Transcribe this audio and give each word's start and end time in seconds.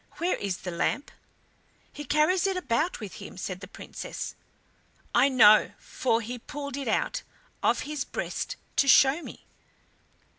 Where 0.13 0.35
is 0.37 0.57
the 0.57 0.71
lamp?" 0.71 1.11
"He 1.93 2.05
carries 2.05 2.47
it 2.47 2.57
about 2.57 2.99
with 2.99 3.17
him," 3.21 3.37
said 3.37 3.59
the 3.59 3.67
Princess. 3.67 4.33
"I 5.13 5.29
know, 5.29 5.73
for 5.77 6.21
he 6.21 6.39
pulled 6.39 6.75
it 6.75 6.87
out 6.87 7.21
of 7.61 7.81
his 7.81 8.03
breast 8.03 8.55
to 8.77 8.87
show 8.87 9.21
me. 9.21 9.45